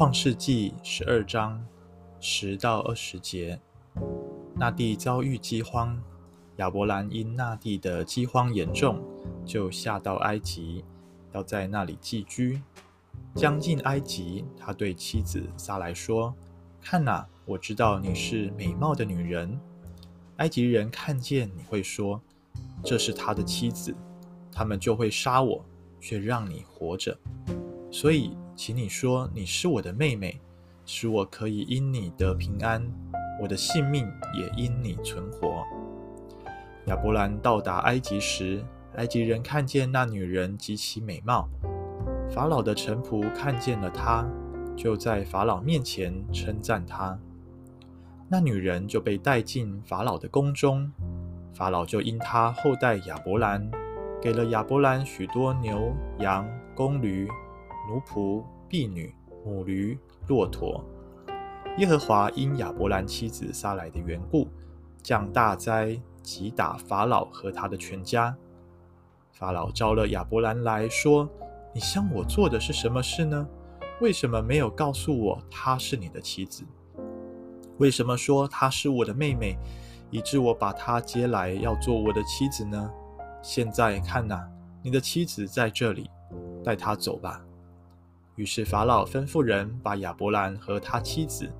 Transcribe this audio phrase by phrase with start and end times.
[0.00, 1.62] 创世纪十二章
[2.20, 3.60] 十到二十节，
[4.56, 6.02] 那地遭遇饥荒，
[6.56, 8.98] 亚伯兰因那地的饥荒严重，
[9.44, 10.82] 就下到埃及，
[11.32, 12.62] 要在那里寄居。
[13.34, 16.34] 将近埃及，他对妻子撒莱说
[16.80, 19.60] ：“看哪，我知道你是美貌的女人。
[20.36, 22.18] 埃及人看见你会说，
[22.82, 23.94] 这是他的妻子，
[24.50, 25.62] 他们就会杀我，
[26.00, 27.14] 却让你活着。
[27.92, 30.38] 所以。”请你说你是我的妹妹，
[30.84, 32.86] 使我可以因你得平安，
[33.40, 35.64] 我的性命也因你存活。
[36.84, 38.62] 亚伯兰到达埃及时，
[38.96, 41.48] 埃及人看见那女人极其美貌，
[42.30, 44.28] 法老的臣仆看见了她，
[44.76, 47.18] 就在法老面前称赞她。
[48.28, 50.92] 那女人就被带进法老的宫中，
[51.54, 53.70] 法老就因她厚待亚伯兰，
[54.20, 57.26] 给了亚伯兰许多牛羊公驴。
[57.88, 59.12] 奴仆、婢女、
[59.44, 60.82] 母驴、骆驼。
[61.78, 64.46] 耶和华因亚伯兰妻子杀来的缘故，
[65.02, 68.36] 降大灾，击打法老和他的全家。
[69.32, 71.28] 法老召了亚伯兰来说
[71.74, 73.44] ：“你向我做的是什么事呢？
[74.00, 76.62] 为什么没有告诉我她是你的妻子？
[77.78, 79.58] 为什么说她是我的妹妹，
[80.10, 82.88] 以致我把她接来要做我的妻子呢？
[83.42, 84.48] 现在看哪，
[84.80, 86.08] 你的妻子在这里，
[86.62, 87.44] 带她走吧。”
[88.40, 91.52] 于是法老吩咐人把亚伯兰和他妻子，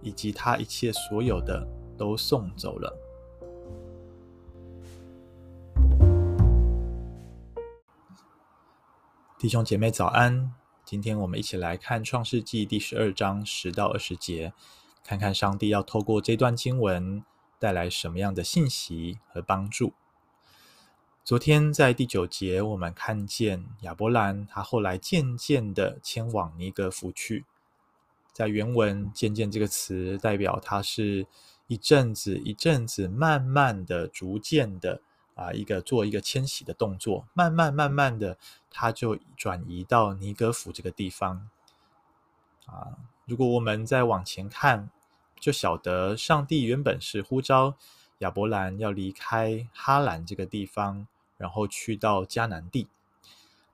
[0.00, 2.90] 以及他一切所有的都送走了。
[9.38, 10.50] 弟兄姐妹早安，
[10.86, 14.54] 今天我们一起来看创世纪第十二章十到二十节，
[15.04, 17.22] 看看上帝要透过这段经文
[17.58, 19.92] 带来什么样的信息和帮助。
[21.24, 27.44] 昨天在第九节，我们看见亚伯兰，他后来渐渐的迁往尼格弗去。
[28.32, 31.24] 在原文，“渐渐”这个词代表他是
[31.68, 35.00] 一阵子、一阵子，慢慢的、逐渐的
[35.36, 38.36] 啊，一个做一个迁徙的动作，慢慢、慢慢的，
[38.68, 41.48] 他就转移到尼格弗这个地方。
[42.66, 44.90] 啊，如果我们再往前看，
[45.38, 47.76] 就晓得上帝原本是呼召
[48.18, 51.06] 亚伯兰要离开哈兰这个地方。
[51.42, 52.86] 然后去到迦南地，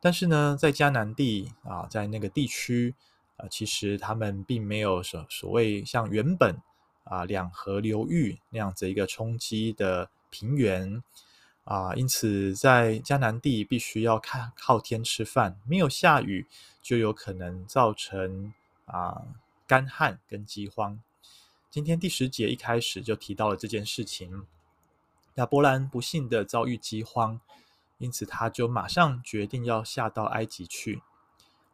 [0.00, 2.94] 但是呢，在迦南地啊，在那个地区
[3.36, 6.56] 啊，其实他们并没有所所谓像原本
[7.04, 11.02] 啊两河流域那样子一个冲积的平原
[11.64, 16.46] 啊，因此在迦南地必须要看靠天吃饭，没有下雨
[16.80, 18.54] 就有可能造成
[18.86, 19.26] 啊
[19.66, 20.98] 干旱跟饥荒。
[21.70, 24.46] 今天第十节一开始就提到了这件事情。
[25.38, 27.40] 亚伯兰不幸的遭遇饥荒，
[27.98, 31.00] 因此他就马上决定要下到埃及去。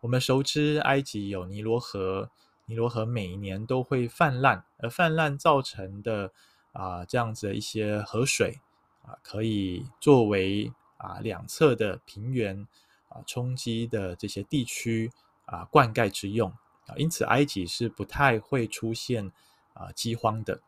[0.01, 2.31] 我们熟知埃及有尼罗河，
[2.67, 6.31] 尼罗河每一年都会泛滥，而泛滥造成的
[6.73, 8.61] 啊、这样子的一些河水
[9.03, 12.69] 啊，可以作为啊两侧的平原
[13.09, 15.11] 啊冲击的这些地区
[15.47, 16.51] 啊灌溉之用
[16.87, 19.33] 啊，因此埃及是不太会出现
[19.73, 20.61] 啊饥荒的。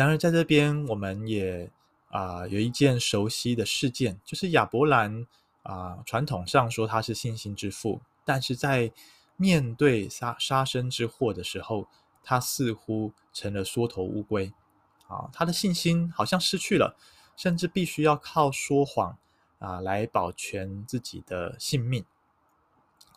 [0.00, 1.70] 然而，在这边我们也
[2.08, 5.26] 啊、有一件熟悉的事件，就是亚伯兰
[5.62, 8.90] 啊、呃，传统上说他是信心之父，但是在
[9.36, 11.86] 面对杀杀身之祸的时候，
[12.24, 14.50] 他似乎成了缩头乌龟
[15.06, 16.96] 啊，他的信心好像失去了，
[17.36, 19.18] 甚至必须要靠说谎
[19.58, 22.02] 啊来保全自己的性命。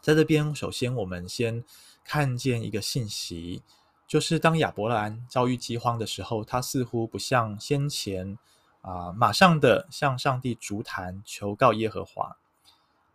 [0.01, 1.63] 在这边，首先我们先
[2.03, 3.63] 看见一个信息。
[4.07, 8.37] 就是当亚伯兰遭遇饥荒的时候，他似乎不像先前
[8.81, 12.37] 啊、马上的向上帝逐坛求告耶和华。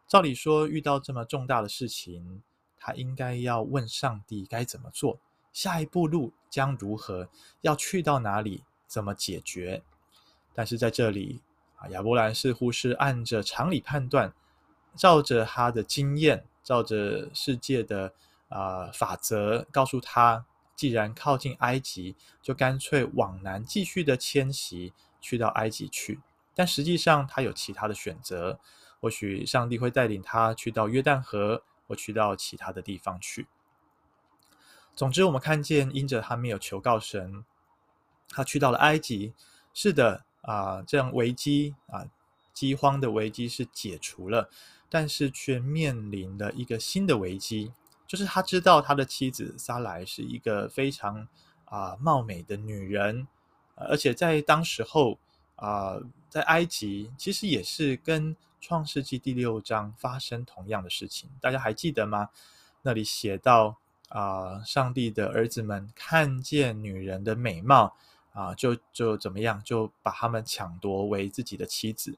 [0.06, 2.42] 照理说，遇到这么重大的事情，
[2.78, 5.18] 他应该要问上帝该怎么做，
[5.52, 7.28] 下一步路将如何，
[7.60, 9.82] 要去到哪里，怎么解决。
[10.54, 11.42] 但是在这里
[11.76, 14.32] 啊，亚伯兰似乎是按着常理判断，
[14.96, 18.12] 照着他的经验，照着世界的
[18.48, 20.46] 啊、法则，告诉他。
[20.78, 26.20] 既然靠近埃及，就干脆往南继续的迁徙，去到埃及去。
[26.54, 28.60] 但实际上，他有其他的选择。
[29.00, 33.48] 或许上帝会带领他去到约旦河，或去到其他的地方去。
[34.94, 37.44] 总之，我们看见，因着他没有求告神，
[38.28, 39.34] 他去到了埃及。
[39.74, 42.06] 是的，啊、这样危机啊，
[42.52, 44.48] 饥荒的危机是解除了，
[44.88, 47.72] 但是却面临了一个新的危机。
[48.08, 51.28] 就是他知道他的妻子撒莱是一个非常
[51.66, 53.28] 啊、貌美的女人，
[53.74, 55.18] 而且在当时候
[55.56, 55.98] 啊、
[56.30, 62.30] 在埃及其实也是跟创世纪第六章发生同样的事情，大家还记得吗？
[62.82, 63.76] 那里写到
[64.08, 67.94] 啊，上帝的儿子们看见女人的美貌
[68.32, 72.16] 啊，就就怎么样，就把他们抢夺为自己的妻子。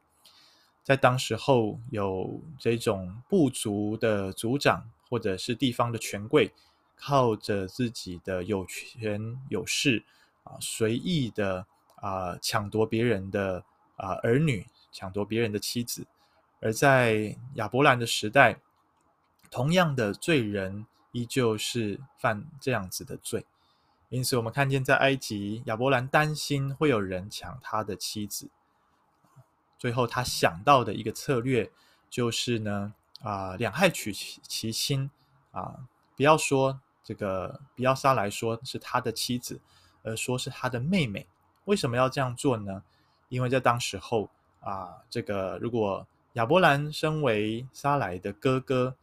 [0.84, 6.50] 在当时候，有这种部族的族长或者是地方的权贵，
[6.96, 10.02] 靠着自己的有权有势
[10.44, 11.66] 啊，随意的
[11.96, 13.62] 啊抢夺别人的
[13.96, 16.06] 啊儿女，抢夺别人的妻子。
[16.60, 18.56] 而在亚伯兰的时代，
[19.50, 20.86] 同样的罪人。
[21.12, 23.44] 依旧是犯这样子的罪，
[24.10, 28.48] 因此我们看见在埃及，亚伯兰担心会有人抢他的妻子，
[29.76, 31.68] 最后他想到的一个策略
[32.08, 35.10] 就是呢，啊，两害取其其轻
[35.50, 35.86] 啊，
[36.16, 39.60] 不要说这个，不要撒莱说是他的妻子，
[40.02, 41.26] 而说是他的妹妹。
[41.64, 42.82] 为什么要这样做呢？
[43.28, 44.28] 因为在当时候
[44.60, 48.96] 啊，这个如果亚伯兰身为沙莱的哥哥，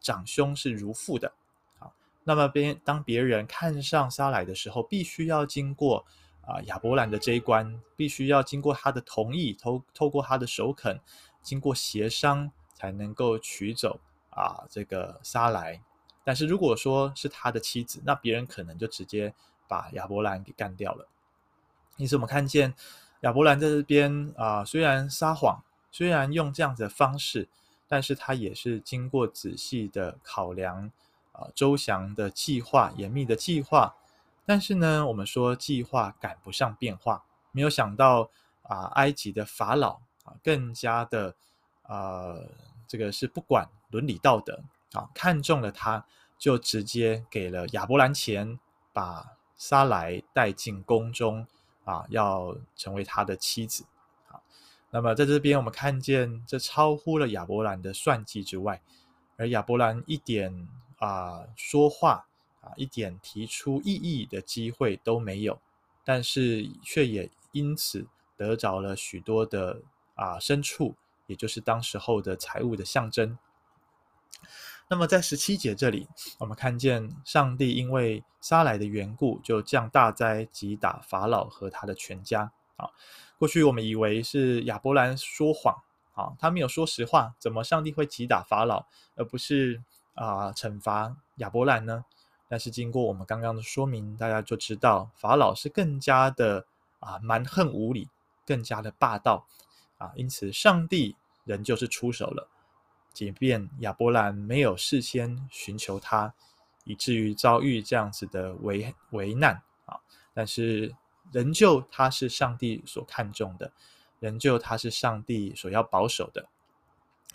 [0.00, 1.32] 长兄是如父的
[1.78, 1.90] 啊。
[2.24, 6.04] 那么别当别人看上沙莱的时候，必须要经过
[6.42, 11.00] 啊亚伯兰的这一关，必须要经过他的同意，透透过他的首肯，
[11.42, 12.50] 经过协商，
[12.80, 14.00] 才能够娶走
[14.30, 15.78] 啊这个沙莱。
[16.24, 19.34] 但是如果说是他的妻子，那别人可能就直接
[19.68, 21.06] 把亚伯兰给干掉了。
[21.98, 22.72] 因此，我们看见
[23.20, 27.48] 亚伯兰在这边啊，虽然撒谎，虽然用这样子的方式，
[27.86, 30.90] 但是他也是经过仔细的考量。
[31.32, 33.94] 啊，周详的计划，严密的计划，
[34.44, 38.28] 但是呢，我们说计划赶不上变化，没有想到
[38.62, 39.92] 啊，埃及的法老
[40.24, 41.36] 啊，更加的
[41.82, 42.34] 啊，
[42.90, 44.60] 这个是不管伦理道德
[44.94, 46.04] 啊，看中了他，
[46.36, 48.58] 就直接给了亚伯兰钱，
[48.92, 51.46] 把撒莱带进宫中
[51.84, 53.84] 啊，要成为他的妻子
[54.26, 54.42] 啊。
[54.90, 58.82] 那么在这边，我们看见这超乎了亚伯兰的算计之外，
[59.36, 60.68] 而亚伯兰一点。
[61.00, 62.26] 啊，说话
[62.60, 65.58] 啊，一点提出异议的机会都没有，
[66.04, 68.06] 但是却也因此
[68.36, 69.80] 得着了许多的
[70.14, 70.94] 啊牲畜，
[71.30, 73.38] 也就是当时候的财物的象征。
[74.88, 82.52] 那么在十七节这里，我们看见上帝因为撒莱的缘故，就降大灾击打法老和他的全家。
[82.76, 82.90] 啊，
[83.38, 85.82] 过去我们以为是亚伯兰说谎，
[86.14, 89.82] 啊，他没有说实话，怎么上帝会击打法老，而不是？
[90.12, 92.04] 啊、惩罚亚伯兰呢？
[92.46, 96.66] 但是经过我们刚刚的说明，大家就知道法老是更加的
[96.98, 98.10] 啊蛮横无理，
[98.44, 99.46] 更加的霸道
[99.96, 100.12] 啊。
[100.16, 102.48] 因此，上帝仍旧是出手了，
[103.12, 106.34] 即便亚伯兰没有事先寻求他，
[106.84, 110.00] 以至于遭遇这样子的危危难啊。
[110.32, 110.94] 但是，
[111.32, 113.72] 仍旧他是上帝所看重的，
[114.18, 116.48] 仍旧他是上帝所要保守的。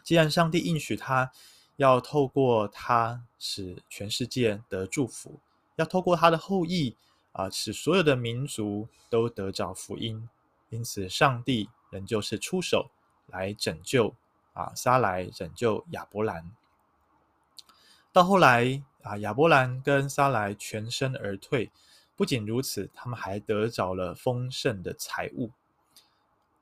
[0.04, 1.32] 既然上帝应许他。
[1.78, 5.42] 要透过他使全世界得祝福，
[5.76, 6.96] 要透过他的后裔
[7.34, 10.30] 啊，使所有的民族都得着福音。
[10.70, 12.92] 因此，上帝仍旧是出手
[13.28, 14.16] 来拯救
[14.54, 16.52] 啊，撒莱拯救亚伯兰。
[18.12, 21.72] 到后来啊，亚伯兰跟撒莱全身而退。
[22.16, 25.52] 不仅如此，他们还得着了丰盛的财物。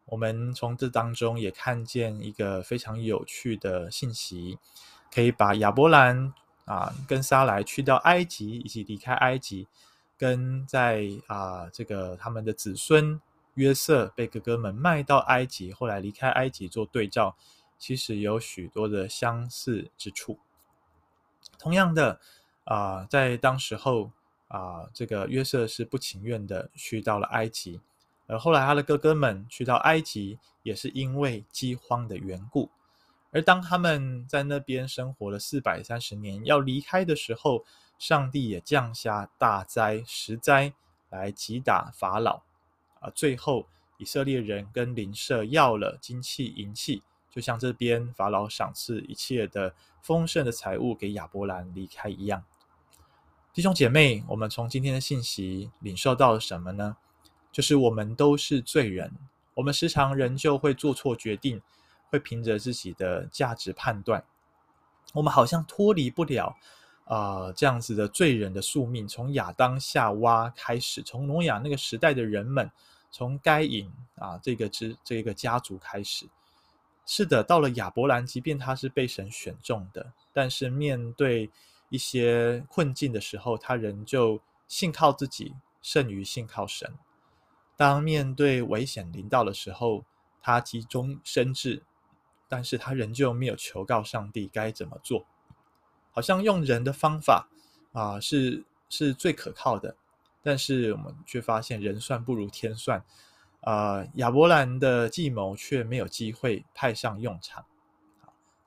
[0.06, 4.58] 我们从这当中也看见一个非常有趣的信息。
[5.14, 6.34] 可以把亚伯兰
[6.66, 9.68] 啊跟撒莱去到埃及，以及离开埃及，
[10.18, 13.22] 跟在啊这个他们的子孙
[13.56, 17.36] 约瑟被哥哥们卖到埃及，后来离开埃及做对照，
[17.78, 20.40] 其实有许多的相似之处。
[21.60, 22.20] 同样的
[22.64, 24.12] 啊，在当时候
[24.48, 27.80] 啊，这个约瑟是不情愿的去到了埃及，
[28.28, 32.70] 而后来他的哥哥们去到埃及，也是因为饥荒的缘故。
[33.32, 37.66] 而当他们在那边生活了四百三十年，要离开的时候，
[37.98, 40.74] 上帝也降下大灾、十灾
[41.10, 42.42] 来击打法老。
[43.04, 43.68] 啊，最后
[43.98, 52.44] 以色列人跟邻舍要了金器、银器，就像这边法老赏赐一切的丰盛的财物给亚伯兰离开一样。
[53.54, 56.98] 弟兄姐妹，我们从今天的信息领受到了什么呢？
[57.52, 59.12] 就是我们都是罪人，
[59.54, 61.62] 我们时常仍旧会做错决定。
[62.10, 64.24] 会凭着自己的价值判断，
[65.14, 66.56] 我们好像脱离不了
[67.06, 69.08] 啊、呃、这样子的罪人的宿命。
[69.08, 72.70] 从亚当夏娃开始，从挪亚那个时代的人们，
[73.14, 76.28] 从该隐啊这个支这个家族开始，
[77.06, 81.50] 是的，到了亚伯兰，即便他是被神选中的，但是面对
[81.90, 86.94] 一些困境的时候，他仍旧信靠自己胜于信靠神。
[87.78, 90.04] 当面对危险临到的时候，
[90.42, 91.84] 他急中生智。
[92.50, 95.26] 但是他仍旧没有求告上帝该怎么做，
[96.12, 97.48] 好像用人的方法
[97.94, 99.96] 啊、是是最可靠的。
[100.44, 103.00] 但是我们却发现人算不如天算，
[103.62, 107.66] 啊、呃，亚伯兰的计谋却没有机会派上用场。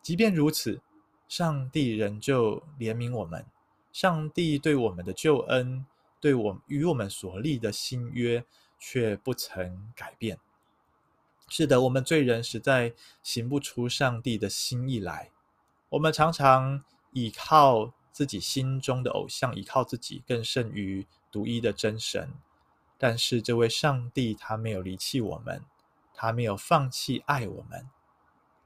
[0.03, 0.81] 即便如此，
[1.29, 3.45] 上帝仍旧怜悯我们，
[3.93, 5.85] 上帝对我们的救恩，
[6.21, 8.45] 对我与我们所立的新约，
[8.79, 10.39] 却不曾改变。
[11.49, 15.31] 是的，我们罪人实在行不出上帝的心意来。
[15.91, 21.07] 我们常常倚靠自己心中的偶像，倚靠自己更甚于
[21.37, 22.31] 独一的真神，
[22.97, 25.63] 但是这位上帝他没有离弃我们，
[26.15, 27.87] 他没有放弃爱我们，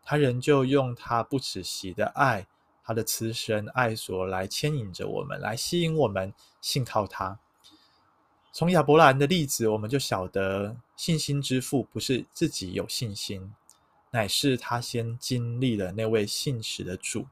[0.04, 2.46] 他仍旧用他不止息的爱，
[2.84, 7.40] 他的慈神爱所来牵引着我们，来吸引我们信靠他。
[8.52, 13.52] 从亚伯兰的例子，我们就晓得信心之父不是自己有信心，
[14.12, 17.26] 乃是他先经历了那位信实的主，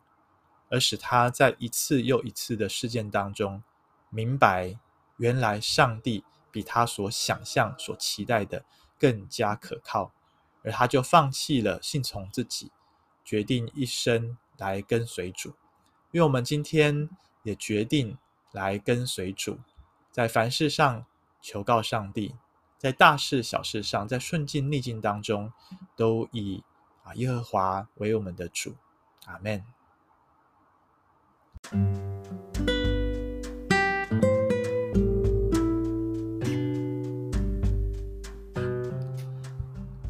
[0.68, 3.62] 而使他在一次又一次的事件当中
[4.10, 4.76] 明白。
[5.18, 8.64] 原来上帝比他所想象、所期待的
[8.98, 10.10] 更加可靠，
[10.64, 12.72] 而他就放弃了信从自己，
[13.24, 15.50] 决定一生来跟随主。
[16.10, 17.10] 因为我们今天
[17.42, 18.16] 也决定
[18.52, 19.60] 来跟随主，
[20.10, 21.04] 在凡事上
[21.42, 22.34] 求告上帝，
[22.78, 25.52] 在大事小事上，在顺境逆境当中，
[25.94, 26.64] 都以
[27.04, 28.74] 啊耶和华为我们的主。
[29.26, 29.62] 阿门。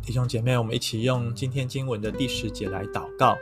[0.09, 3.37] 弟兄姐妹，我们一起用今天经文的第十节来祷告。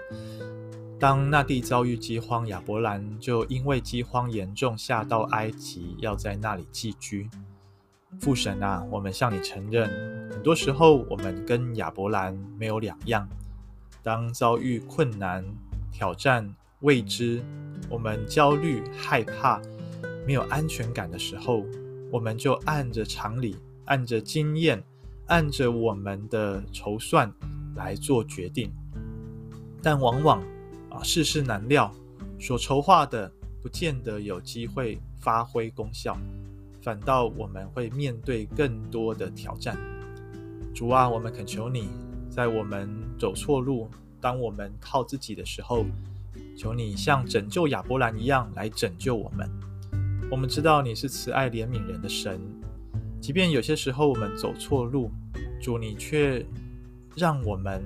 [0.98, 7.30] 当那地遭遇饥荒，亚伯兰就因为饥荒严重，下到埃及，要在那里寄居。
[8.18, 9.88] 父神啊，我们向你承认，
[10.32, 13.28] 很多时候我们跟亚伯兰没有两样。
[14.02, 15.44] 当遭遇困难、
[15.92, 17.44] 挑战、未知，
[17.88, 19.62] 我们焦虑、害怕、
[20.26, 21.64] 没有安全感的时候，
[22.10, 23.54] 我们就按着常理，
[23.84, 24.82] 按着经验。
[25.26, 27.32] 按着我们的筹算
[27.74, 28.70] 来做决定，
[29.82, 30.40] 但往往
[30.90, 31.92] 啊世事难料，
[32.38, 33.30] 所筹划的
[33.60, 36.16] 不见得有机会发挥功效，
[36.80, 39.76] 反倒我们会面对更多的挑战。
[40.72, 41.88] 主啊，我们恳求你，
[42.30, 43.88] 在我们走错路，
[44.20, 45.84] 当我们靠自己的时候，
[46.56, 49.50] 求你像拯救亚伯兰一样来拯救我们。
[50.30, 52.40] 我们知道你是慈爱怜悯人的神。
[53.26, 55.10] 即便有些时候我们走错路，
[55.60, 56.46] 主你却
[57.16, 57.82] 让我们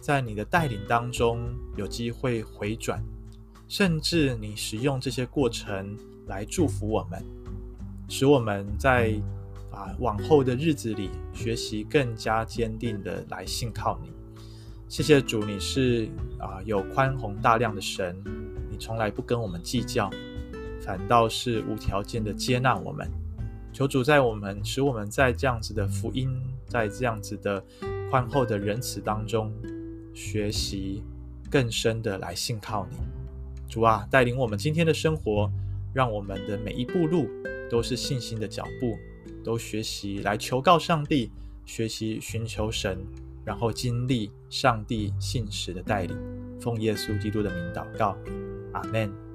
[0.00, 3.00] 在你的带领当中有机会回转，
[3.68, 7.24] 甚至你使用这些过程来祝福我们，
[8.08, 9.14] 使我们在
[9.70, 14.10] 啊往后的日子里学习更加坚定的来信靠你。
[14.88, 18.20] 谢谢主，你是啊有宽宏大量的神，
[18.68, 20.10] 你从来不跟我们计较，
[20.84, 23.08] 反倒是无条件的接纳我们。
[23.72, 26.28] 求主在我们，使我们在这样子的福音，
[26.66, 27.64] 在这样子的
[28.10, 29.52] 宽厚的仁慈当中，
[30.12, 31.02] 学习
[31.50, 32.96] 更深的来信靠你。
[33.68, 35.50] 主啊，带领我们今天的生活，
[35.94, 37.28] 让我们的每一步路
[37.70, 38.98] 都是信心的脚步，
[39.44, 41.30] 都学习来求告上帝，
[41.64, 42.98] 学习寻求神，
[43.44, 46.18] 然后经历上帝信实的带领。
[46.60, 48.16] 奉耶稣基督的名祷告，
[48.72, 49.29] 阿门。